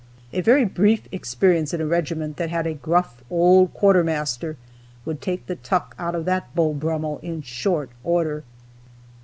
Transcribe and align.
A 0.33 0.41
very 0.41 0.65
brief 0.65 1.03
experience 1.11 1.75
in 1.75 1.79
a 1.79 1.85
regiment 1.85 2.37
that 2.37 2.49
had 2.49 2.65
a 2.65 2.73
gruff 2.73 3.23
old 3.29 3.71
quartermaster 3.75 4.57
would 5.05 5.21
take 5.21 5.45
that 5.45 5.63
tuck 5.63 5.93
out 5.99 6.15
of 6.15 6.25
that 6.25 6.55
Beau 6.55 6.73
Brummell, 6.73 7.19
in 7.21 7.43
short 7.43 7.91
order. 8.03 8.43